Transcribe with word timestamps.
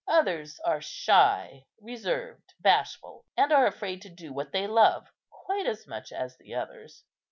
Others 0.07 0.59
are 0.65 0.81
shy, 0.81 1.67
reserved, 1.79 2.55
bashful, 2.59 3.27
and 3.37 3.51
are 3.53 3.67
afraid 3.67 4.01
to 4.01 4.09
do 4.09 4.33
what 4.33 4.51
they 4.51 4.65
love 4.65 5.05
quite 5.29 5.67
as 5.67 5.85
much 5.85 6.11
as 6.11 6.35
the 6.39 6.55
others. 6.55 7.03